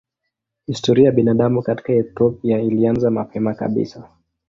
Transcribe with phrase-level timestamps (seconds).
[0.65, 4.09] Historia ya binadamu katika Ethiopia ilianza mapema kabisa.